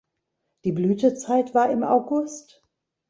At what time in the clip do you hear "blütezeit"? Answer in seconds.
0.71-1.53